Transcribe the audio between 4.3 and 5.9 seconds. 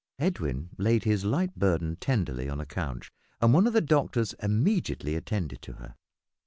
immediately attended to